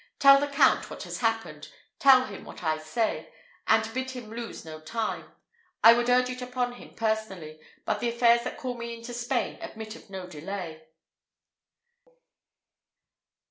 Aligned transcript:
Tell 0.17 0.39
the 0.39 0.47
Count 0.47 0.89
what 0.89 1.03
has 1.03 1.19
happened 1.19 1.69
tell 1.99 2.25
him 2.25 2.43
what 2.43 2.63
I 2.63 2.79
say, 2.79 3.31
and 3.67 3.93
bid 3.93 4.09
him 4.09 4.31
lose 4.33 4.65
no 4.65 4.79
time 4.81 5.31
I 5.83 5.93
would 5.93 6.09
urge 6.09 6.31
it 6.31 6.41
upon 6.41 6.71
him 6.73 6.95
personally, 6.95 7.59
but 7.85 7.99
the 7.99 8.09
affairs 8.09 8.43
that 8.45 8.57
call 8.57 8.73
me 8.75 8.95
into 8.95 9.13
Spain 9.13 9.59
admit 9.61 9.95
of 9.95 10.09
no 10.09 10.25
delay." 10.25 10.87